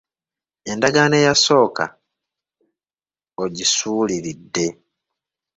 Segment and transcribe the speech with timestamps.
[0.71, 1.85] Endagaano eyasooka
[3.43, 4.67] ogisuuliridde.